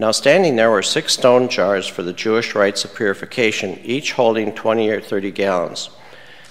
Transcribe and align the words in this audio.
Now, 0.00 0.12
standing 0.12 0.54
there 0.54 0.70
were 0.70 0.82
six 0.82 1.14
stone 1.14 1.48
jars 1.48 1.88
for 1.88 2.04
the 2.04 2.12
Jewish 2.12 2.54
rites 2.54 2.84
of 2.84 2.94
purification, 2.94 3.80
each 3.82 4.12
holding 4.12 4.54
20 4.54 4.88
or 4.90 5.00
30 5.00 5.32
gallons. 5.32 5.90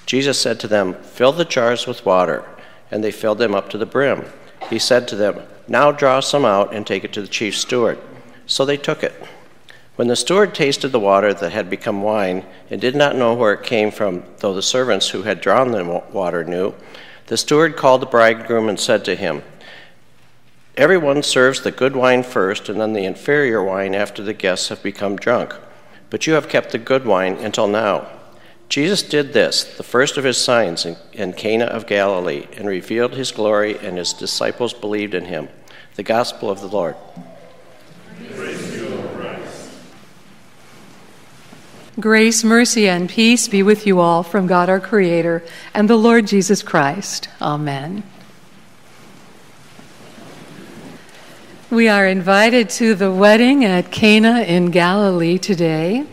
Jesus 0.06 0.40
said 0.40 0.60
to 0.60 0.68
them, 0.68 0.96
Fill 0.96 1.32
the 1.32 1.46
jars 1.46 1.88
with 1.88 2.06
water. 2.06 2.44
And 2.92 3.04
they 3.04 3.12
filled 3.12 3.38
them 3.38 3.56
up 3.56 3.70
to 3.70 3.78
the 3.78 3.86
brim. 3.86 4.26
He 4.70 4.80
said 4.80 5.08
to 5.08 5.16
them, 5.16 5.42
Now 5.68 5.92
draw 5.92 6.20
some 6.20 6.46
out 6.46 6.74
and 6.74 6.86
take 6.86 7.04
it 7.06 7.14
to 7.14 7.22
the 7.22 7.28
chief 7.28 7.56
steward. 7.56 8.00
So 8.46 8.66
they 8.66 8.78
took 8.78 9.04
it. 9.04 9.14
When 9.96 10.08
the 10.10 10.16
steward 10.16 10.54
tasted 10.54 10.90
the 10.90 11.00
water 11.00 11.34
that 11.34 11.52
had 11.52 11.70
become 11.70 12.02
wine 12.02 12.46
and 12.70 12.80
did 12.80 12.96
not 12.96 13.16
know 13.16 13.34
where 13.34 13.54
it 13.54 13.64
came 13.64 13.92
from, 13.92 14.24
though 14.40 14.54
the 14.54 14.62
servants 14.62 15.10
who 15.10 15.24
had 15.24 15.42
drawn 15.42 15.72
the 15.72 16.04
water 16.12 16.44
knew, 16.44 16.74
the 17.28 17.38
steward 17.38 17.76
called 17.76 18.02
the 18.02 18.06
bridegroom 18.06 18.70
and 18.70 18.80
said 18.80 19.04
to 19.06 19.16
him, 19.16 19.42
Everyone 20.78 21.24
serves 21.24 21.62
the 21.62 21.72
good 21.72 21.96
wine 21.96 22.22
first, 22.22 22.70
and 22.70 22.80
then 22.80 22.94
the 22.94 23.04
inferior 23.04 23.64
wine 23.64 23.96
after 23.96 24.22
the 24.22 24.34
guests 24.34 24.70
have 24.70 24.84
become 24.84 25.16
drunk. 25.16 25.56
But 26.12 26.28
you 26.28 26.34
have 26.34 26.48
kept 26.48 26.72
the 26.72 26.78
good 26.78 27.04
wine 27.04 27.34
until 27.38 27.68
now. 27.68 28.08
Jesus 28.70 29.02
did 29.02 29.34
this, 29.34 29.64
the 29.64 29.82
first 29.82 30.18
of 30.18 30.24
his 30.24 30.38
signs 30.38 30.86
in, 30.86 30.96
in 31.14 31.34
Cana 31.34 31.66
of 31.66 31.88
Galilee, 31.88 32.46
and 32.56 32.68
revealed 32.68 33.16
his 33.16 33.32
glory, 33.32 33.80
and 33.80 33.98
his 33.98 34.14
disciples 34.14 34.72
believed 34.72 35.16
in 35.16 35.26
him. 35.26 35.50
The 35.96 36.04
Gospel 36.04 36.52
of 36.52 36.62
the 36.62 36.68
Lord. 36.68 36.96
Grace, 42.00 42.44
mercy, 42.44 42.88
and 42.88 43.10
peace 43.10 43.48
be 43.48 43.64
with 43.64 43.88
you 43.88 44.00
all 44.00 44.22
from 44.22 44.46
God 44.46 44.70
our 44.70 44.80
Creator 44.80 45.44
and 45.74 45.90
the 45.90 45.96
Lord 45.96 46.28
Jesus 46.28 46.62
Christ. 46.62 47.30
Amen. 47.42 48.04
We 51.70 51.90
are 51.90 52.08
invited 52.08 52.70
to 52.70 52.96
the 52.96 53.12
wedding 53.12 53.66
at 53.66 53.92
Cana 53.92 54.40
in 54.44 54.72
Galilee 54.72 55.38
today, 55.38 56.06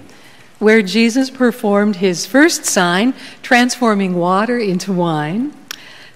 where 0.59 0.83
Jesus 0.83 1.31
performed 1.31 1.95
his 1.95 2.27
first 2.27 2.65
sign, 2.65 3.15
transforming 3.41 4.17
water 4.17 4.59
into 4.59 4.93
wine. 4.93 5.55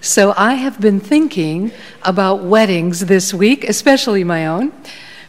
So 0.01 0.33
I 0.35 0.55
have 0.55 0.81
been 0.81 0.99
thinking 0.99 1.71
about 2.01 2.43
weddings 2.43 3.05
this 3.05 3.33
week, 3.33 3.63
especially 3.63 4.25
my 4.25 4.45
own. 4.45 4.73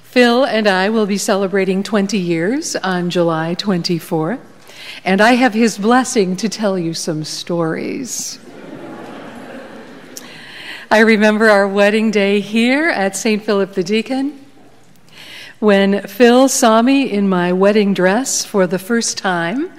Phil 0.02 0.44
and 0.44 0.66
I 0.66 0.90
will 0.90 1.06
be 1.06 1.16
celebrating 1.16 1.84
20 1.84 2.18
years 2.18 2.74
on 2.74 3.10
July 3.10 3.54
24th, 3.54 4.40
and 5.04 5.20
I 5.20 5.34
have 5.34 5.54
his 5.54 5.78
blessing 5.78 6.34
to 6.38 6.48
tell 6.48 6.76
you 6.76 6.94
some 6.94 7.22
stories. 7.22 8.40
I 10.92 11.02
remember 11.02 11.48
our 11.48 11.68
wedding 11.68 12.10
day 12.10 12.40
here 12.40 12.88
at 12.88 13.14
St. 13.14 13.44
Philip 13.44 13.74
the 13.74 13.84
Deacon 13.84 14.44
when 15.60 16.02
Phil 16.08 16.48
saw 16.48 16.82
me 16.82 17.08
in 17.08 17.28
my 17.28 17.52
wedding 17.52 17.94
dress 17.94 18.44
for 18.44 18.66
the 18.66 18.76
first 18.80 19.16
time. 19.16 19.70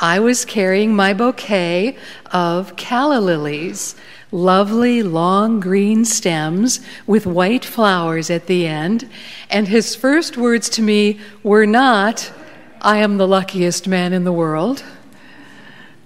I 0.00 0.20
was 0.20 0.44
carrying 0.44 0.94
my 0.94 1.14
bouquet 1.14 1.96
of 2.26 2.76
calla 2.76 3.18
lilies, 3.18 3.96
lovely 4.30 5.02
long 5.02 5.58
green 5.58 6.04
stems 6.04 6.78
with 7.08 7.26
white 7.26 7.64
flowers 7.64 8.30
at 8.30 8.46
the 8.46 8.64
end. 8.68 9.10
And 9.50 9.66
his 9.66 9.96
first 9.96 10.36
words 10.36 10.68
to 10.70 10.82
me 10.82 11.18
were 11.42 11.66
not, 11.66 12.32
I 12.80 12.98
am 12.98 13.16
the 13.16 13.26
luckiest 13.26 13.88
man 13.88 14.12
in 14.12 14.22
the 14.22 14.32
world. 14.32 14.84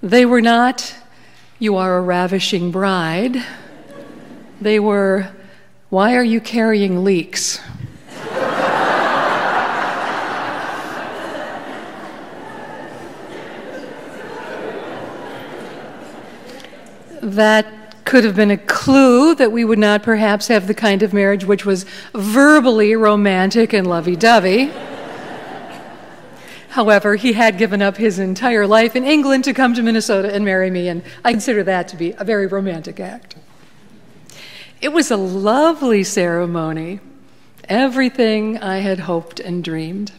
They 0.03 0.25
were 0.25 0.41
not, 0.41 0.95
You 1.59 1.77
are 1.77 1.99
a 1.99 2.00
ravishing 2.00 2.71
bride. 2.71 3.45
They 4.61 4.81
were, 4.81 5.28
Why 5.91 6.17
are 6.17 6.25
you 6.25 6.41
carrying 6.41 7.05
leeks? 7.05 7.61
that 17.22 18.05
could 18.05 18.22
have 18.22 18.37
been 18.37 18.53
a 18.53 18.56
clue 18.56 19.34
that 19.34 19.50
we 19.50 19.65
would 19.65 19.81
not 19.81 20.03
perhaps 20.03 20.47
have 20.47 20.69
the 20.69 20.75
kind 20.75 21.03
of 21.03 21.12
marriage 21.12 21.45
which 21.45 21.66
was 21.66 21.84
verbally 22.15 22.95
romantic 22.95 23.72
and 23.72 23.87
lovey 23.87 24.15
dovey. 24.15 24.72
However, 26.69 27.16
he 27.16 27.33
had 27.33 27.59
given 27.59 27.83
up 27.83 27.97
his 27.97 28.19
entire 28.19 28.66
life 28.66 28.95
in 28.95 29.05
England 29.05 29.45
to 29.45 29.55
come 29.55 29.75
to 29.75 29.83
Minnesota 29.83 30.33
and 30.33 30.45
marry 30.45 30.71
me, 30.71 30.89
and 30.89 31.03
I 31.25 31.33
consider 31.33 31.65
that 31.65 31.89
to 31.89 31.97
be 31.97 32.15
a 32.19 32.25
very 32.25 32.47
romantic 32.47 33.00
act. 33.00 33.34
It 34.81 34.92
was 34.92 35.10
a 35.10 35.16
lovely 35.16 36.04
ceremony, 36.04 37.00
everything 37.64 38.59
I 38.59 38.78
had 38.78 39.00
hoped 39.00 39.41
and 39.41 39.64
dreamed. 39.64 40.12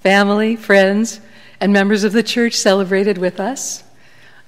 Family, 0.00 0.56
friends, 0.56 1.20
and 1.60 1.72
members 1.72 2.02
of 2.02 2.12
the 2.12 2.24
church 2.24 2.54
celebrated 2.54 3.18
with 3.18 3.38
us. 3.38 3.84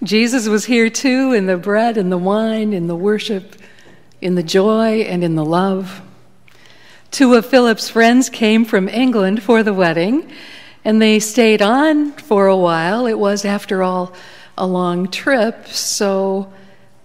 Jesus 0.03 0.49
was 0.49 0.65
here 0.65 0.91
too 0.91 1.33
in 1.33 1.47
the 1.47 1.57
bread 1.57 1.97
and 1.97 2.11
the 2.11 2.19
wine, 2.19 2.73
in 2.73 2.89
the 2.89 2.97
worship, 2.97 3.55
in 4.21 4.35
the 4.35 4.43
joy, 4.43 5.03
and 5.03 5.23
in 5.23 5.37
the 5.37 5.45
love. 5.45 6.03
Two 7.13 7.35
of 7.35 7.47
Philip's 7.47 7.89
friends 7.89 8.31
came 8.31 8.65
from 8.65 8.89
England 8.89 9.43
for 9.43 9.63
the 9.63 9.75
wedding, 9.75 10.31
and 10.85 11.01
they 11.01 11.21
stayed 11.21 11.63
on 11.63 12.13
for 12.13 12.49
a 12.49 12.57
while. 12.57 13.07
It 13.07 13.19
was, 13.19 13.45
after 13.45 13.83
all, 13.83 14.13
a 14.59 14.67
long 14.67 15.09
trip, 15.09 15.69
so 15.69 16.53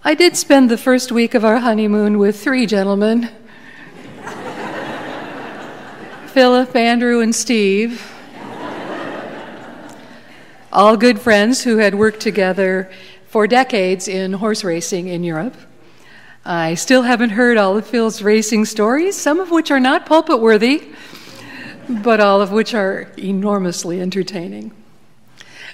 I 0.06 0.14
did 0.14 0.36
spend 0.36 0.70
the 0.70 0.78
first 0.78 1.10
week 1.10 1.34
of 1.34 1.44
our 1.44 1.58
honeymoon 1.58 2.18
with 2.18 2.40
three 2.40 2.64
gentlemen 2.64 3.28
Philip, 6.28 6.76
Andrew, 6.76 7.22
and 7.22 7.34
Steve. 7.34 8.08
All 10.72 10.96
good 10.96 11.20
friends 11.20 11.64
who 11.64 11.78
had 11.78 11.96
worked 11.96 12.20
together 12.20 12.88
for 13.26 13.48
decades 13.48 14.06
in 14.06 14.34
horse 14.34 14.62
racing 14.62 15.08
in 15.08 15.24
Europe. 15.24 15.56
I 16.44 16.74
still 16.74 17.02
haven't 17.02 17.30
heard 17.30 17.58
all 17.58 17.76
of 17.76 17.84
Phil's 17.84 18.22
racing 18.22 18.66
stories, 18.66 19.16
some 19.16 19.40
of 19.40 19.50
which 19.50 19.72
are 19.72 19.80
not 19.80 20.06
pulpit 20.06 20.40
worthy, 20.40 20.84
but 21.88 22.20
all 22.20 22.40
of 22.40 22.52
which 22.52 22.74
are 22.74 23.10
enormously 23.18 24.00
entertaining. 24.00 24.70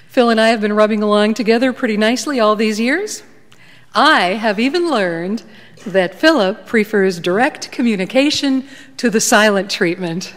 Phil 0.07 0.31
and 0.31 0.41
I 0.41 0.49
have 0.49 0.61
been 0.61 0.73
rubbing 0.73 1.03
along 1.03 1.35
together 1.35 1.71
pretty 1.71 1.97
nicely 1.97 2.39
all 2.39 2.55
these 2.55 2.79
years. 2.79 3.21
I 3.95 4.33
have 4.33 4.59
even 4.59 4.89
learned 4.89 5.43
that 5.85 6.15
Philip 6.15 6.65
prefers 6.65 7.19
direct 7.19 7.71
communication 7.71 8.67
to 8.97 9.09
the 9.09 9.21
silent 9.21 9.69
treatment. 9.69 10.33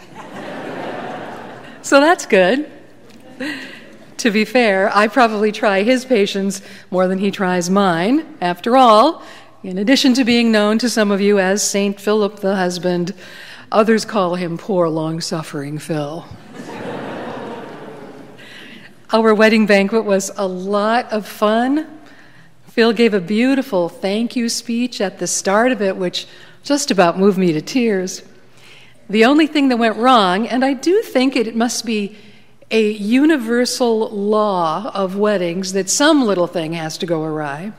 so 1.81 1.99
that's 1.99 2.25
good. 2.25 2.69
To 4.17 4.31
be 4.31 4.45
fair, 4.45 4.95
I 4.95 5.07
probably 5.07 5.51
try 5.51 5.83
his 5.83 6.05
patience 6.05 6.61
more 6.91 7.07
than 7.07 7.19
he 7.19 7.31
tries 7.31 7.69
mine. 7.69 8.25
After 8.41 8.77
all, 8.77 9.23
in 9.63 9.77
addition 9.77 10.13
to 10.15 10.23
being 10.23 10.51
known 10.51 10.77
to 10.79 10.89
some 10.89 11.11
of 11.11 11.21
you 11.21 11.39
as 11.39 11.63
St. 11.63 11.99
Philip 11.99 12.39
the 12.39 12.55
husband, 12.55 13.13
others 13.71 14.05
call 14.05 14.35
him 14.35 14.57
poor 14.57 14.87
long 14.87 15.19
suffering 15.21 15.79
Phil. 15.79 16.25
Our 19.13 19.33
wedding 19.33 19.65
banquet 19.65 20.03
was 20.03 20.31
a 20.35 20.45
lot 20.45 21.11
of 21.13 21.25
fun. 21.25 21.96
Phil 22.77 22.93
gave 22.93 23.15
a 23.15 23.19
beautiful 23.19 23.89
thank 23.89 24.35
you 24.35 24.49
speech 24.49 25.01
at 25.01 25.17
the 25.17 25.25
start 25.25 25.71
of 25.71 25.81
it, 25.81 25.97
which 25.97 26.27
just 26.61 26.91
about 26.91 27.17
moved 27.17 27.35
me 27.35 27.51
to 27.51 27.59
tears. 27.59 28.21
The 29.09 29.25
only 29.25 29.47
thing 29.47 29.69
that 29.69 29.77
went 29.77 29.97
wrong, 29.97 30.47
and 30.47 30.63
I 30.63 30.73
do 30.73 31.01
think 31.01 31.35
it 31.35 31.55
must 31.55 31.87
be 31.87 32.15
a 32.69 32.91
universal 32.91 34.11
law 34.11 34.91
of 34.93 35.15
weddings 35.15 35.73
that 35.73 35.89
some 35.89 36.23
little 36.23 36.45
thing 36.45 36.73
has 36.73 36.99
to 36.99 37.07
go 37.07 37.23
awry, 37.23 37.71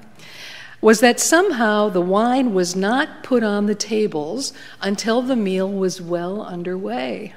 was 0.81 0.99
that 0.99 1.21
somehow 1.21 1.89
the 1.89 2.01
wine 2.01 2.53
was 2.53 2.75
not 2.75 3.23
put 3.23 3.45
on 3.45 3.67
the 3.67 3.77
tables 3.77 4.53
until 4.81 5.23
the 5.23 5.37
meal 5.37 5.71
was 5.71 6.01
well 6.01 6.43
underway. 6.43 7.35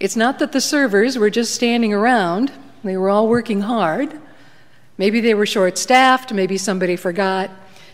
It's 0.00 0.16
not 0.16 0.38
that 0.38 0.52
the 0.52 0.62
servers 0.62 1.18
were 1.18 1.28
just 1.28 1.54
standing 1.54 1.92
around, 1.92 2.52
they 2.82 2.96
were 2.96 3.10
all 3.10 3.28
working 3.28 3.60
hard. 3.60 4.18
Maybe 4.98 5.20
they 5.20 5.34
were 5.34 5.46
short 5.46 5.78
staffed, 5.78 6.32
maybe 6.32 6.58
somebody 6.58 6.96
forgot. 6.96 7.50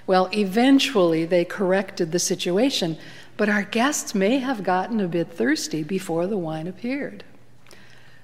Well, 0.06 0.28
eventually 0.32 1.26
they 1.26 1.44
corrected 1.44 2.12
the 2.12 2.18
situation, 2.18 2.96
but 3.36 3.50
our 3.50 3.62
guests 3.62 4.14
may 4.14 4.38
have 4.38 4.64
gotten 4.64 5.00
a 5.00 5.08
bit 5.08 5.30
thirsty 5.30 5.82
before 5.82 6.26
the 6.26 6.38
wine 6.38 6.66
appeared. 6.66 7.22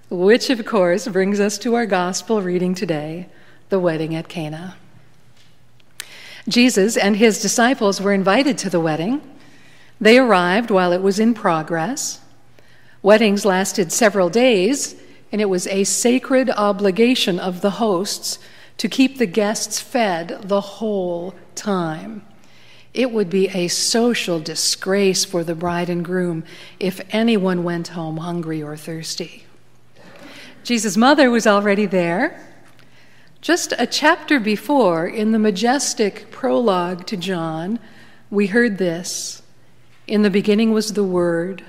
Which, 0.09 0.51
of 0.51 0.65
course, 0.65 1.07
brings 1.09 1.39
us 1.39 1.59
to 1.59 1.75
our 1.75 1.87
gospel 1.87 2.43
reading 2.43 2.75
today 2.75 3.29
the 3.69 3.79
wedding 3.79 4.15
at 4.15 4.29
Cana. 4.29 4.77
Jesus 6.49 6.97
and 6.97 7.17
his 7.17 7.41
disciples 7.41 8.01
were 8.01 8.13
invited 8.13 8.59
to 8.59 8.71
the 8.71 8.81
wedding. 8.81 9.21
They 10.01 10.19
arrived 10.19 10.71
while 10.71 10.93
it 10.93 11.03
was 11.03 11.21
in 11.21 11.35
progress. 11.35 12.21
Weddings 13.03 13.45
lasted 13.45 13.93
several 13.93 14.31
days, 14.31 14.97
and 15.31 15.41
it 15.41 15.49
was 15.49 15.67
a 15.69 15.85
sacred 15.85 16.51
obligation 16.51 17.39
of 17.39 17.61
the 17.61 17.73
hosts 17.73 18.39
to 18.81 18.89
keep 18.89 19.19
the 19.19 19.27
guests 19.27 19.79
fed 19.79 20.41
the 20.45 20.63
whole 20.63 21.35
time. 21.55 22.25
It 22.95 23.11
would 23.11 23.29
be 23.29 23.47
a 23.49 23.69
social 23.69 24.41
disgrace 24.41 25.23
for 25.23 25.45
the 25.45 25.55
bride 25.55 25.91
and 25.91 26.03
groom 26.03 26.45
if 26.79 26.99
anyone 27.11 27.63
went 27.63 27.89
home 27.89 28.17
hungry 28.17 28.63
or 28.63 28.79
thirsty. 28.79 29.45
Jesus' 30.65 30.97
mother 30.97 31.31
was 31.31 31.47
already 31.47 31.85
there. 31.85 32.43
Just 33.43 33.75
a 33.77 33.87
chapter 33.87 34.41
before, 34.41 35.07
in 35.07 35.33
the 35.33 35.39
majestic 35.39 36.31
prologue 36.31 37.07
to 37.09 37.19
John, 37.19 37.79
we 38.31 38.47
heard 38.47 38.79
this 38.79 39.43
In 40.07 40.23
the 40.23 40.31
beginning 40.31 40.73
was 40.73 40.95
the 40.95 41.05
Word, 41.05 41.63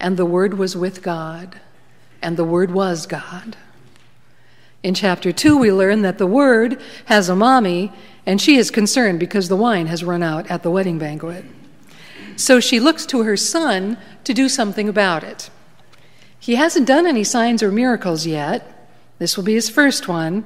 and 0.00 0.16
the 0.16 0.26
Word 0.26 0.54
was 0.54 0.76
with 0.76 1.00
God, 1.00 1.60
and 2.20 2.36
the 2.36 2.44
Word 2.44 2.72
was 2.72 3.06
God. 3.06 3.56
In 4.82 4.94
chapter 4.94 5.30
2, 5.30 5.58
we 5.58 5.72
learn 5.72 6.02
that 6.02 6.18
the 6.18 6.26
Word 6.26 6.80
has 7.06 7.28
a 7.28 7.36
mommy, 7.36 7.92
and 8.24 8.40
she 8.40 8.56
is 8.56 8.70
concerned 8.70 9.20
because 9.20 9.48
the 9.48 9.56
wine 9.56 9.86
has 9.88 10.02
run 10.02 10.22
out 10.22 10.50
at 10.50 10.62
the 10.62 10.70
wedding 10.70 10.98
banquet. 10.98 11.44
So 12.36 12.60
she 12.60 12.80
looks 12.80 13.04
to 13.06 13.22
her 13.22 13.36
son 13.36 13.98
to 14.24 14.32
do 14.32 14.48
something 14.48 14.88
about 14.88 15.22
it. 15.22 15.50
He 16.38 16.54
hasn't 16.54 16.86
done 16.86 17.06
any 17.06 17.24
signs 17.24 17.62
or 17.62 17.70
miracles 17.70 18.26
yet. 18.26 18.88
This 19.18 19.36
will 19.36 19.44
be 19.44 19.54
his 19.54 19.68
first 19.68 20.08
one. 20.08 20.44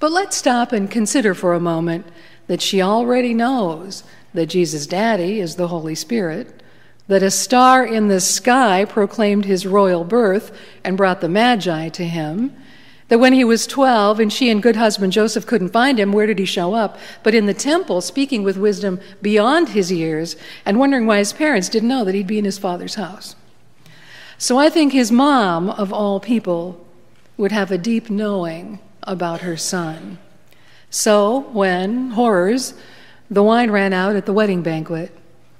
But 0.00 0.10
let's 0.10 0.36
stop 0.36 0.72
and 0.72 0.90
consider 0.90 1.34
for 1.34 1.54
a 1.54 1.60
moment 1.60 2.06
that 2.48 2.60
she 2.60 2.82
already 2.82 3.32
knows 3.34 4.02
that 4.34 4.46
Jesus' 4.46 4.88
daddy 4.88 5.38
is 5.38 5.54
the 5.54 5.68
Holy 5.68 5.94
Spirit, 5.94 6.60
that 7.06 7.22
a 7.22 7.30
star 7.30 7.84
in 7.84 8.08
the 8.08 8.20
sky 8.20 8.84
proclaimed 8.84 9.44
his 9.44 9.66
royal 9.66 10.02
birth 10.02 10.56
and 10.82 10.96
brought 10.96 11.20
the 11.20 11.28
Magi 11.28 11.88
to 11.90 12.04
him, 12.04 12.56
that 13.10 13.18
when 13.18 13.32
he 13.32 13.44
was 13.44 13.66
12 13.66 14.20
and 14.20 14.32
she 14.32 14.48
and 14.50 14.62
good 14.62 14.76
husband 14.76 15.12
Joseph 15.12 15.44
couldn't 15.44 15.72
find 15.72 15.98
him, 15.98 16.12
where 16.12 16.26
did 16.26 16.38
he 16.38 16.44
show 16.44 16.74
up? 16.74 16.96
But 17.24 17.34
in 17.34 17.46
the 17.46 17.52
temple, 17.52 18.00
speaking 18.00 18.44
with 18.44 18.56
wisdom 18.56 19.00
beyond 19.20 19.70
his 19.70 19.90
years 19.90 20.36
and 20.64 20.78
wondering 20.78 21.06
why 21.06 21.18
his 21.18 21.32
parents 21.32 21.68
didn't 21.68 21.88
know 21.88 22.04
that 22.04 22.14
he'd 22.14 22.28
be 22.28 22.38
in 22.38 22.44
his 22.44 22.58
father's 22.58 22.94
house. 22.94 23.34
So 24.38 24.58
I 24.58 24.70
think 24.70 24.92
his 24.92 25.10
mom, 25.10 25.70
of 25.70 25.92
all 25.92 26.20
people, 26.20 26.86
would 27.36 27.50
have 27.50 27.72
a 27.72 27.78
deep 27.78 28.08
knowing 28.08 28.78
about 29.02 29.40
her 29.40 29.56
son. 29.56 30.18
So 30.88 31.40
when, 31.52 32.12
horrors, 32.12 32.74
the 33.28 33.42
wine 33.42 33.72
ran 33.72 33.92
out 33.92 34.14
at 34.14 34.26
the 34.26 34.32
wedding 34.32 34.62
banquet, 34.62 35.10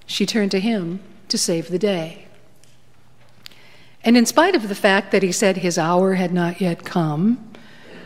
she 0.07 0.25
turned 0.25 0.53
to 0.53 0.61
him 0.61 1.01
to 1.29 1.37
save 1.37 1.69
the 1.69 1.79
day. 1.81 2.29
And 4.03 4.17
in 4.17 4.27
spite 4.27 4.55
of 4.55 4.69
the 4.69 4.75
fact 4.75 5.13
that 5.13 5.23
he 5.23 5.33
said 5.33 5.59
his 5.59 5.79
hour 5.79 6.15
had 6.15 6.33
not 6.33 6.61
yet 6.61 6.85
come, 6.85 7.53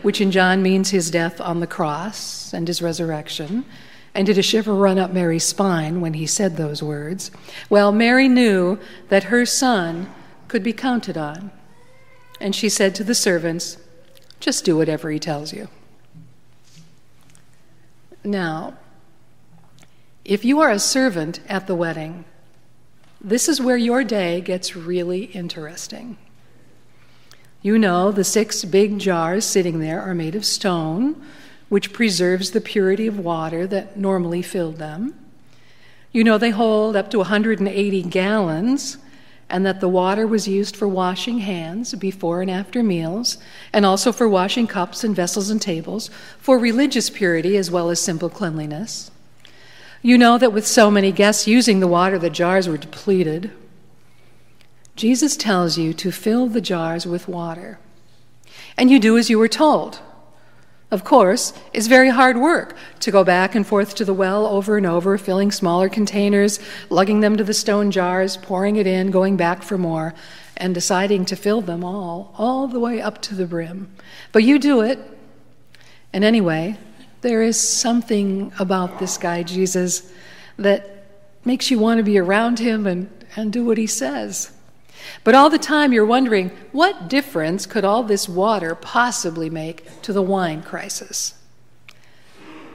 which 0.01 0.19
in 0.19 0.31
John 0.31 0.61
means 0.61 0.89
his 0.89 1.09
death 1.09 1.39
on 1.39 1.61
the 1.61 1.67
cross 1.67 2.53
and 2.53 2.67
his 2.67 2.81
resurrection, 2.81 3.65
and 4.13 4.25
did 4.25 4.37
a 4.37 4.43
shiver 4.43 4.73
run 4.73 4.97
up 4.97 5.11
Mary's 5.11 5.43
spine 5.43 5.99
when 5.99 6.13
he 6.13 6.25
said 6.25 6.55
those 6.55 6.81
words? 6.83 7.31
Well, 7.69 7.91
Mary 7.91 8.27
knew 8.27 8.79
that 9.09 9.25
her 9.25 9.45
son 9.45 10.09
could 10.47 10.63
be 10.63 10.73
counted 10.73 11.17
on. 11.17 11.51
And 12.39 12.55
she 12.55 12.69
said 12.69 12.95
to 12.95 13.03
the 13.03 13.15
servants, 13.15 13.77
Just 14.39 14.63
do 14.65 14.77
whatever 14.77 15.09
he 15.09 15.19
tells 15.19 15.53
you. 15.53 15.67
Now, 18.23 18.77
if 20.23 20.43
you 20.43 20.59
are 20.59 20.71
a 20.71 20.79
servant 20.79 21.39
at 21.47 21.67
the 21.67 21.75
wedding, 21.75 22.25
this 23.25 23.49
is 23.49 23.59
where 23.59 23.75
your 23.75 24.03
day 24.03 24.39
gets 24.39 24.75
really 24.75 25.23
interesting. 25.23 26.15
You 27.63 27.79
know, 27.79 28.11
the 28.11 28.23
six 28.23 28.63
big 28.63 28.99
jars 28.99 29.43
sitting 29.43 29.79
there 29.79 29.99
are 29.99 30.13
made 30.13 30.35
of 30.35 30.45
stone, 30.45 31.19
which 31.67 31.91
preserves 31.91 32.51
the 32.51 32.61
purity 32.61 33.07
of 33.07 33.17
water 33.17 33.65
that 33.65 33.97
normally 33.97 34.43
filled 34.43 34.77
them. 34.77 35.15
You 36.11 36.23
know, 36.23 36.37
they 36.37 36.51
hold 36.51 36.95
up 36.95 37.09
to 37.09 37.17
180 37.17 38.03
gallons, 38.03 38.99
and 39.49 39.65
that 39.65 39.79
the 39.79 39.89
water 39.89 40.27
was 40.27 40.47
used 40.47 40.75
for 40.75 40.87
washing 40.87 41.39
hands 41.39 41.95
before 41.95 42.43
and 42.43 42.51
after 42.51 42.83
meals, 42.83 43.39
and 43.73 43.87
also 43.87 44.11
for 44.11 44.29
washing 44.29 44.67
cups 44.67 45.03
and 45.03 45.15
vessels 45.15 45.49
and 45.49 45.59
tables, 45.59 46.11
for 46.37 46.59
religious 46.59 47.09
purity 47.09 47.57
as 47.57 47.71
well 47.71 47.89
as 47.89 47.99
simple 47.99 48.29
cleanliness. 48.29 49.09
You 50.05 50.19
know 50.19 50.37
that 50.37 50.53
with 50.53 50.67
so 50.67 50.91
many 50.91 51.11
guests 51.11 51.47
using 51.47 51.79
the 51.79 51.87
water, 51.87 52.19
the 52.19 52.29
jars 52.29 52.69
were 52.69 52.77
depleted. 52.77 53.49
Jesus 54.95 55.35
tells 55.35 55.79
you 55.79 55.95
to 55.95 56.11
fill 56.11 56.45
the 56.45 56.61
jars 56.61 57.07
with 57.07 57.27
water. 57.27 57.79
And 58.77 58.91
you 58.91 58.99
do 58.99 59.17
as 59.17 59.31
you 59.31 59.39
were 59.39 59.47
told. 59.47 60.01
Of 60.91 61.03
course, 61.03 61.53
it's 61.73 61.87
very 61.87 62.09
hard 62.09 62.37
work 62.37 62.77
to 62.99 63.09
go 63.09 63.23
back 63.23 63.55
and 63.55 63.65
forth 63.65 63.95
to 63.95 64.05
the 64.05 64.13
well 64.13 64.45
over 64.45 64.77
and 64.77 64.85
over, 64.85 65.17
filling 65.17 65.51
smaller 65.51 65.89
containers, 65.89 66.59
lugging 66.91 67.21
them 67.21 67.35
to 67.37 67.43
the 67.43 67.51
stone 67.51 67.89
jars, 67.89 68.37
pouring 68.37 68.75
it 68.75 68.85
in, 68.85 69.09
going 69.09 69.37
back 69.37 69.63
for 69.63 69.75
more, 69.75 70.13
and 70.55 70.75
deciding 70.75 71.25
to 71.25 71.35
fill 71.35 71.61
them 71.61 71.83
all, 71.83 72.31
all 72.37 72.67
the 72.67 72.79
way 72.79 73.01
up 73.01 73.23
to 73.23 73.33
the 73.33 73.47
brim. 73.47 73.91
But 74.31 74.43
you 74.43 74.59
do 74.59 74.81
it. 74.81 74.99
And 76.13 76.23
anyway, 76.23 76.77
there 77.25 77.41
is 77.41 77.59
something 77.59 78.53
about 78.59 78.99
this 78.99 79.17
guy, 79.17 79.41
Jesus, 79.41 80.13
that 80.59 81.07
makes 81.43 81.71
you 81.71 81.79
want 81.79 81.97
to 81.97 82.03
be 82.03 82.19
around 82.19 82.59
him 82.59 82.85
and, 82.85 83.09
and 83.35 83.51
do 83.51 83.65
what 83.65 83.79
he 83.79 83.87
says. 83.87 84.51
But 85.23 85.33
all 85.33 85.49
the 85.49 85.57
time 85.57 85.91
you're 85.91 86.05
wondering, 86.05 86.51
what 86.71 87.07
difference 87.07 87.65
could 87.65 87.83
all 87.83 88.03
this 88.03 88.29
water 88.29 88.75
possibly 88.75 89.49
make 89.49 90.03
to 90.03 90.13
the 90.13 90.21
wine 90.21 90.61
crisis? 90.61 91.33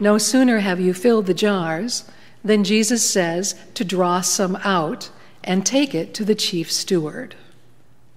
No 0.00 0.19
sooner 0.19 0.58
have 0.58 0.81
you 0.81 0.94
filled 0.94 1.26
the 1.26 1.35
jars 1.35 2.11
than 2.43 2.64
Jesus 2.64 3.08
says 3.08 3.55
to 3.75 3.85
draw 3.85 4.20
some 4.20 4.56
out 4.64 5.11
and 5.44 5.64
take 5.64 5.94
it 5.94 6.12
to 6.14 6.25
the 6.25 6.35
chief 6.35 6.73
steward. 6.73 7.37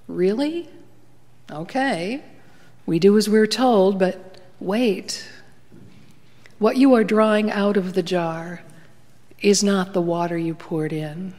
Really? 0.07 0.68
Okay. 1.51 2.24
We 2.88 2.98
do 2.98 3.19
as 3.19 3.29
we're 3.29 3.46
told, 3.46 4.00
but 4.00 4.39
wait. 4.60 5.29
What 6.63 6.77
you 6.77 6.93
are 6.93 7.03
drawing 7.03 7.51
out 7.51 7.75
of 7.75 7.91
the 7.91 8.01
jar 8.01 8.62
is 9.41 9.65
not 9.65 9.91
the 9.91 10.00
water 10.00 10.38
you 10.38 10.55
poured 10.55 10.93
in, 10.93 11.34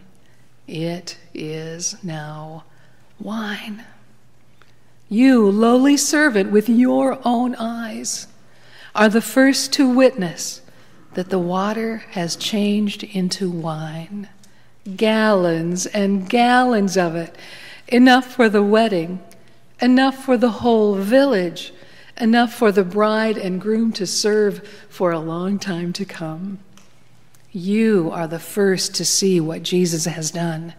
it 0.68 1.16
is 1.32 1.96
now 2.04 2.64
wine. 3.18 3.86
You, 5.08 5.50
lowly 5.50 5.96
servant, 5.96 6.52
with 6.52 6.68
your 6.68 7.18
own 7.24 7.54
eyes, 7.54 8.26
are 8.94 9.08
the 9.08 9.22
first 9.22 9.72
to 9.72 9.88
witness 9.88 10.60
that 11.14 11.30
the 11.30 11.38
water 11.38 12.04
has 12.10 12.36
changed 12.36 13.02
into 13.02 13.50
wine. 13.50 14.28
Gallons 14.94 15.86
and 15.86 16.28
gallons 16.28 16.98
of 16.98 17.16
it, 17.16 17.34
enough 17.88 18.26
for 18.26 18.50
the 18.50 18.62
wedding, 18.62 19.22
enough 19.80 20.22
for 20.22 20.36
the 20.36 20.60
whole 20.60 20.96
village 20.96 21.72
enough 22.20 22.54
for 22.54 22.70
the 22.70 22.84
bride 22.84 23.36
and 23.36 23.60
groom 23.60 23.92
to 23.92 24.06
serve 24.06 24.66
for 24.88 25.10
a 25.10 25.18
long 25.18 25.58
time 25.58 25.92
to 25.94 26.04
come. 26.04 26.58
You 27.52 28.10
are 28.12 28.26
the 28.26 28.38
first 28.38 28.94
to 28.96 29.04
see 29.04 29.40
what 29.40 29.62
Jesus 29.62 30.06
has 30.06 30.30
done, 30.30 30.74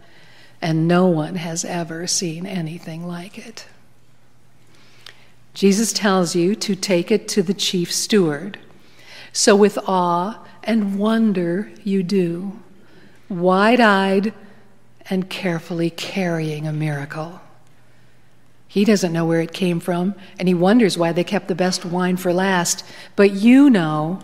and 0.61 0.87
no 0.87 1.07
one 1.07 1.35
has 1.35 1.63
ever 1.63 2.07
seen 2.07 2.45
anything 2.45 3.07
like 3.07 3.37
it. 3.37 3.67
Jesus 5.53 5.93
tells 5.93 6.35
you 6.35 6.53
to 6.55 6.75
take 6.75 7.11
it 7.11 7.29
to 7.29 7.41
the 7.41 7.53
chief 7.53 7.91
steward. 7.91 8.59
So, 9.31 9.55
with 9.55 9.77
awe 9.87 10.45
and 10.63 10.99
wonder, 10.99 11.71
you 11.83 12.03
do, 12.03 12.59
wide 13.29 13.79
eyed 13.79 14.33
and 15.09 15.29
carefully 15.29 15.89
carrying 15.89 16.67
a 16.67 16.73
miracle. 16.73 17.39
He 18.75 18.83
doesn't 18.83 19.13
know 19.13 19.23
where 19.23 19.39
it 19.39 19.53
came 19.53 19.79
from, 19.79 20.15
and 20.37 20.49
he 20.49 20.53
wonders 20.53 20.97
why 20.97 21.13
they 21.13 21.23
kept 21.23 21.47
the 21.47 21.55
best 21.55 21.85
wine 21.85 22.17
for 22.17 22.33
last. 22.33 22.83
But 23.15 23.31
you 23.31 23.69
know, 23.69 24.19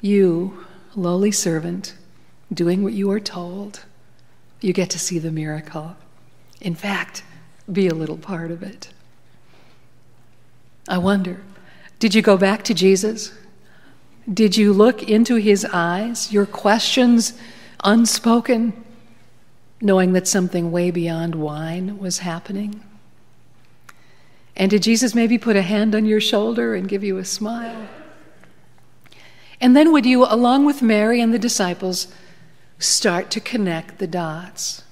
you, 0.00 0.66
lowly 0.96 1.30
servant, 1.30 1.94
doing 2.52 2.82
what 2.82 2.92
you 2.92 3.08
are 3.12 3.20
told, 3.20 3.84
you 4.60 4.72
get 4.72 4.90
to 4.90 4.98
see 4.98 5.20
the 5.20 5.30
miracle. 5.30 5.96
In 6.60 6.74
fact, 6.74 7.22
be 7.70 7.86
a 7.86 7.94
little 7.94 8.18
part 8.18 8.50
of 8.50 8.64
it. 8.64 8.88
I 10.88 10.98
wonder, 10.98 11.40
did 12.00 12.16
you 12.16 12.20
go 12.22 12.36
back 12.36 12.64
to 12.64 12.74
Jesus? 12.74 13.32
Did 14.28 14.56
you 14.56 14.72
look 14.72 15.08
into 15.08 15.36
his 15.36 15.64
eyes, 15.72 16.32
your 16.32 16.46
questions 16.46 17.34
unspoken? 17.84 18.72
knowing 19.80 20.12
that 20.12 20.26
something 20.26 20.72
way 20.72 20.90
beyond 20.90 21.36
wine 21.36 21.98
was 21.98 22.18
happening? 22.18 22.82
And 24.58 24.70
did 24.70 24.82
Jesus 24.82 25.14
maybe 25.14 25.38
put 25.38 25.54
a 25.54 25.62
hand 25.62 25.94
on 25.94 26.04
your 26.04 26.20
shoulder 26.20 26.74
and 26.74 26.88
give 26.88 27.04
you 27.04 27.16
a 27.16 27.24
smile? 27.24 27.88
And 29.60 29.76
then 29.76 29.92
would 29.92 30.04
you, 30.04 30.24
along 30.24 30.66
with 30.66 30.82
Mary 30.82 31.20
and 31.20 31.32
the 31.32 31.38
disciples, 31.38 32.08
start 32.78 33.30
to 33.30 33.40
connect 33.40 33.98
the 33.98 34.06
dots? 34.08 34.82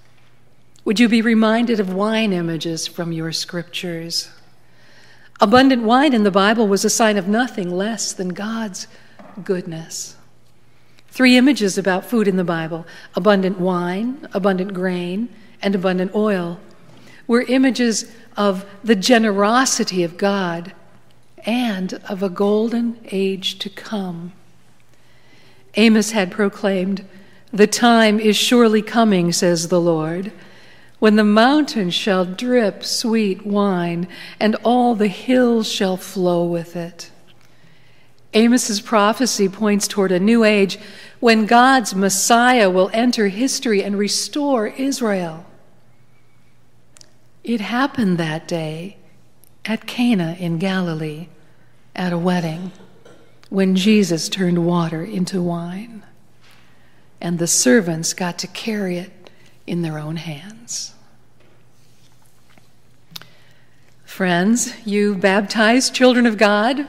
Would 0.85 1.01
you 1.01 1.09
be 1.09 1.21
reminded 1.21 1.81
of 1.81 1.93
wine 1.93 2.33
images 2.33 2.87
from 2.87 3.11
your 3.11 3.33
scriptures? 3.33 4.31
Abundant 5.41 5.83
wine 5.83 6.15
in 6.15 6.23
the 6.23 6.31
Bible 6.31 6.69
was 6.69 6.85
a 6.85 6.91
sign 6.91 7.17
of 7.17 7.27
nothing 7.27 7.69
less 7.69 8.13
than 8.13 8.29
God's 8.31 8.87
goodness. 9.43 10.17
Three 11.09 11.37
images 11.37 11.77
about 11.77 12.05
food 12.05 12.29
in 12.29 12.37
the 12.37 12.45
Bible 12.45 12.87
abundant 13.17 13.59
wine, 13.59 14.29
abundant 14.33 14.75
grain, 14.75 15.29
and 15.61 15.75
abundant 15.75 16.15
oil 16.15 16.61
were 17.27 17.43
images 17.43 18.11
of 18.37 18.65
the 18.85 18.97
generosity 18.97 20.03
of 20.03 20.19
God 20.19 20.73
and 21.45 21.95
of 22.09 22.23
a 22.23 22.29
golden 22.29 22.99
age 23.11 23.59
to 23.61 23.71
come. 23.71 24.33
Amos 25.75 26.11
had 26.11 26.31
proclaimed, 26.31 27.05
The 27.53 27.67
time 27.67 28.19
is 28.19 28.37
surely 28.37 28.83
coming, 28.83 29.33
says 29.33 29.69
the 29.69 29.81
Lord, 29.81 30.33
when 30.99 31.17
the 31.17 31.25
mountains 31.25 31.95
shall 31.95 32.25
drip 32.25 32.83
sweet 32.83 33.47
wine, 33.47 34.09
and 34.41 34.57
all 34.65 34.95
the 34.95 35.09
hills 35.09 35.71
shall 35.71 35.97
flow 35.97 36.45
with 36.45 36.75
it. 36.75 37.11
Amos's 38.35 38.81
prophecy 38.81 39.49
points 39.49 39.87
toward 39.87 40.13
a 40.13 40.21
new 40.21 40.45
age 40.45 40.79
when 41.21 41.47
God's 41.47 41.95
Messiah 41.95 42.69
will 42.69 42.91
enter 42.93 43.29
history 43.29 43.83
and 43.83 43.97
restore 43.97 44.67
Israel. 44.67 45.47
It 47.47 47.61
happened 47.61 48.19
that 48.19 48.49
day 48.49 48.97
at 49.65 49.87
Cana 49.87 50.37
in 50.37 50.59
Galilee 50.59 51.29
at 51.95 52.13
a 52.13 52.19
wedding 52.19 52.73
when 53.51 53.77
Jesus 53.77 54.29
turned 54.29 54.67
water 54.67 55.05
into 55.05 55.41
wine, 55.41 56.03
and 57.21 57.39
the 57.39 57.47
servants 57.47 58.15
got 58.15 58.37
to 58.41 58.49
carry 58.49 58.99
it 58.99 59.31
in 59.65 59.83
their 59.83 59.97
own 59.97 60.17
hands. 60.17 60.93
Friends, 64.05 64.75
you 64.85 65.15
baptized 65.15 65.95
children 65.95 66.27
of 66.27 66.39
God, 66.39 66.89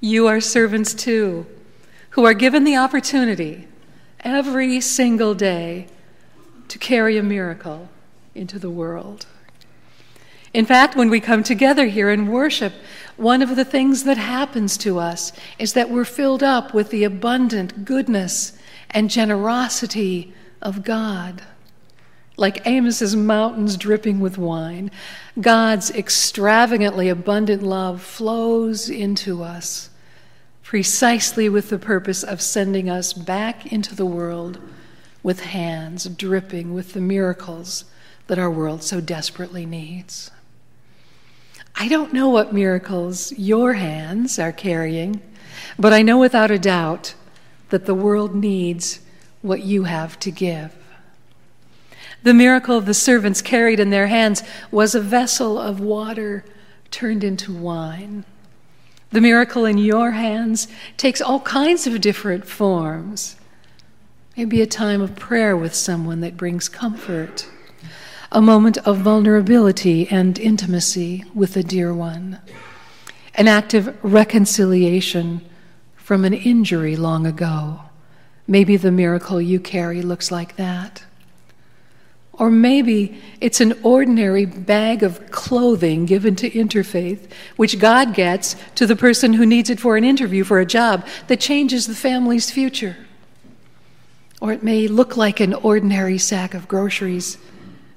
you 0.00 0.28
are 0.28 0.40
servants 0.40 0.94
too, 0.94 1.44
who 2.10 2.24
are 2.24 2.34
given 2.34 2.62
the 2.62 2.76
opportunity 2.76 3.66
every 4.20 4.80
single 4.80 5.34
day 5.34 5.88
to 6.68 6.78
carry 6.78 7.18
a 7.18 7.22
miracle 7.24 7.88
into 8.32 8.60
the 8.60 8.70
world. 8.70 9.26
In 10.56 10.64
fact, 10.64 10.96
when 10.96 11.10
we 11.10 11.20
come 11.20 11.42
together 11.42 11.84
here 11.84 12.08
in 12.08 12.28
worship, 12.28 12.72
one 13.18 13.42
of 13.42 13.56
the 13.56 13.64
things 13.64 14.04
that 14.04 14.16
happens 14.16 14.78
to 14.78 14.98
us 14.98 15.30
is 15.58 15.74
that 15.74 15.90
we're 15.90 16.06
filled 16.06 16.42
up 16.42 16.72
with 16.72 16.88
the 16.88 17.04
abundant 17.04 17.84
goodness 17.84 18.56
and 18.88 19.10
generosity 19.10 20.32
of 20.62 20.82
God. 20.82 21.42
Like 22.38 22.66
Amos's 22.66 23.14
mountains 23.14 23.76
dripping 23.76 24.18
with 24.18 24.38
wine, 24.38 24.90
God's 25.38 25.90
extravagantly 25.90 27.10
abundant 27.10 27.62
love 27.62 28.00
flows 28.00 28.88
into 28.88 29.42
us 29.42 29.90
precisely 30.62 31.50
with 31.50 31.68
the 31.68 31.78
purpose 31.78 32.22
of 32.22 32.40
sending 32.40 32.88
us 32.88 33.12
back 33.12 33.70
into 33.70 33.94
the 33.94 34.06
world 34.06 34.58
with 35.22 35.40
hands 35.40 36.06
dripping 36.06 36.72
with 36.72 36.94
the 36.94 37.00
miracles 37.02 37.84
that 38.26 38.38
our 38.38 38.50
world 38.50 38.82
so 38.82 39.02
desperately 39.02 39.66
needs. 39.66 40.30
I 41.78 41.88
don't 41.88 42.12
know 42.14 42.30
what 42.30 42.54
miracles 42.54 43.32
your 43.32 43.74
hands 43.74 44.38
are 44.38 44.52
carrying, 44.52 45.20
but 45.78 45.92
I 45.92 46.00
know 46.00 46.16
without 46.16 46.50
a 46.50 46.58
doubt 46.58 47.14
that 47.68 47.84
the 47.84 47.94
world 47.94 48.34
needs 48.34 49.00
what 49.42 49.62
you 49.62 49.84
have 49.84 50.18
to 50.20 50.30
give. 50.30 50.74
The 52.22 52.32
miracle 52.32 52.80
the 52.80 52.94
servants 52.94 53.42
carried 53.42 53.78
in 53.78 53.90
their 53.90 54.06
hands 54.06 54.42
was 54.70 54.94
a 54.94 55.00
vessel 55.00 55.58
of 55.58 55.78
water 55.78 56.44
turned 56.90 57.22
into 57.22 57.52
wine. 57.52 58.24
The 59.10 59.20
miracle 59.20 59.66
in 59.66 59.76
your 59.76 60.12
hands 60.12 60.68
takes 60.96 61.20
all 61.20 61.40
kinds 61.40 61.86
of 61.86 62.00
different 62.00 62.46
forms. 62.46 63.36
Maybe 64.36 64.62
a 64.62 64.66
time 64.66 65.02
of 65.02 65.14
prayer 65.14 65.56
with 65.56 65.74
someone 65.74 66.20
that 66.20 66.36
brings 66.36 66.68
comfort 66.68 67.48
a 68.32 68.42
moment 68.42 68.78
of 68.78 68.98
vulnerability 68.98 70.08
and 70.08 70.38
intimacy 70.38 71.24
with 71.34 71.56
a 71.56 71.62
dear 71.62 71.94
one, 71.94 72.40
an 73.34 73.48
act 73.48 73.74
of 73.74 73.96
reconciliation 74.04 75.40
from 75.96 76.24
an 76.24 76.34
injury 76.34 76.96
long 76.96 77.26
ago. 77.26 77.80
Maybe 78.46 78.76
the 78.76 78.92
miracle 78.92 79.40
you 79.40 79.60
carry 79.60 80.02
looks 80.02 80.30
like 80.30 80.56
that. 80.56 81.04
Or 82.32 82.50
maybe 82.50 83.20
it's 83.40 83.60
an 83.60 83.78
ordinary 83.82 84.44
bag 84.44 85.02
of 85.02 85.30
clothing 85.30 86.04
given 86.04 86.36
to 86.36 86.50
Interfaith, 86.50 87.30
which 87.56 87.78
God 87.78 88.14
gets 88.14 88.56
to 88.74 88.86
the 88.86 88.96
person 88.96 89.32
who 89.32 89.46
needs 89.46 89.70
it 89.70 89.80
for 89.80 89.96
an 89.96 90.04
interview 90.04 90.44
for 90.44 90.60
a 90.60 90.66
job 90.66 91.06
that 91.28 91.40
changes 91.40 91.86
the 91.86 91.94
family's 91.94 92.50
future. 92.50 92.96
Or 94.40 94.52
it 94.52 94.62
may 94.62 94.86
look 94.86 95.16
like 95.16 95.40
an 95.40 95.54
ordinary 95.54 96.18
sack 96.18 96.52
of 96.52 96.68
groceries 96.68 97.38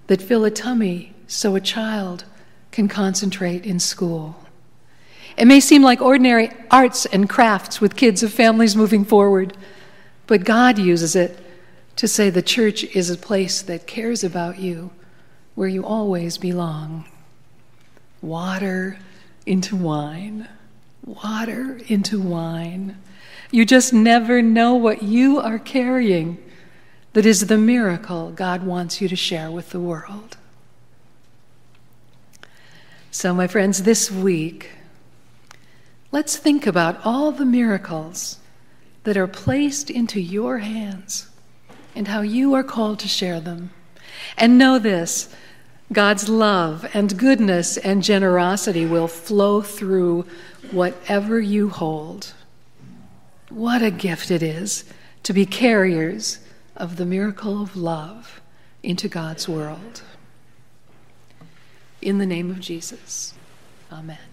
that 0.09 0.23
fill 0.23 0.43
a 0.43 0.49
tummy 0.49 1.13
so 1.27 1.53
a 1.53 1.61
child 1.61 2.25
can 2.71 2.87
concentrate 2.87 3.63
in 3.63 3.79
school. 3.79 4.43
It 5.37 5.45
may 5.45 5.59
seem 5.59 5.83
like 5.83 6.01
ordinary 6.01 6.49
arts 6.71 7.05
and 7.05 7.29
crafts 7.29 7.79
with 7.79 7.95
kids 7.95 8.23
of 8.23 8.33
families 8.33 8.75
moving 8.75 9.05
forward, 9.05 9.55
but 10.25 10.43
God 10.43 10.79
uses 10.79 11.15
it 11.15 11.39
to 11.95 12.07
say 12.07 12.31
the 12.31 12.41
church 12.41 12.83
is 12.95 13.11
a 13.11 13.17
place 13.17 13.61
that 13.61 13.85
cares 13.85 14.23
about 14.23 14.57
you, 14.57 14.89
where 15.53 15.67
you 15.67 15.85
always 15.85 16.39
belong. 16.39 17.05
Water 18.19 18.97
into 19.45 19.75
wine, 19.75 20.47
water 21.05 21.79
into 21.85 22.19
wine. 22.19 22.97
You 23.51 23.63
just 23.63 23.93
never 23.93 24.41
know 24.41 24.73
what 24.73 25.03
you 25.03 25.39
are 25.39 25.59
carrying 25.59 26.39
that 27.13 27.25
is 27.25 27.47
the 27.47 27.57
miracle 27.57 28.31
God 28.31 28.63
wants 28.63 29.01
you 29.01 29.07
to 29.07 29.15
share 29.15 29.49
with 29.51 29.71
the 29.71 29.79
world. 29.79 30.37
So, 33.11 33.33
my 33.33 33.47
friends, 33.47 33.83
this 33.83 34.11
week, 34.11 34.69
let's 36.11 36.37
think 36.37 36.67
about 36.67 36.99
all 37.03 37.31
the 37.31 37.45
miracles 37.45 38.37
that 39.03 39.17
are 39.17 39.27
placed 39.27 39.89
into 39.89 40.21
your 40.21 40.59
hands 40.59 41.29
and 41.95 42.07
how 42.07 42.21
you 42.21 42.53
are 42.53 42.63
called 42.63 42.99
to 42.99 43.07
share 43.07 43.39
them. 43.39 43.71
And 44.37 44.57
know 44.57 44.77
this 44.77 45.33
God's 45.91 46.29
love 46.29 46.87
and 46.93 47.17
goodness 47.17 47.77
and 47.77 48.03
generosity 48.03 48.85
will 48.85 49.07
flow 49.07 49.61
through 49.61 50.25
whatever 50.71 51.39
you 51.39 51.69
hold. 51.69 52.33
What 53.49 53.81
a 53.81 53.89
gift 53.89 54.29
it 54.29 54.43
is 54.43 54.85
to 55.23 55.33
be 55.33 55.47
carriers 55.47 56.37
of 56.79 56.95
the 56.95 57.05
miracle 57.05 57.61
of 57.61 57.75
love 57.75 58.41
into 58.81 59.07
God's 59.07 59.47
world. 59.47 60.01
In 62.01 62.17
the 62.17 62.25
name 62.25 62.49
of 62.49 62.61
Jesus, 62.61 63.33
amen. 63.91 64.28